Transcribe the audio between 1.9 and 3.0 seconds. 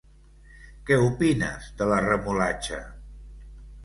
la remolatxa?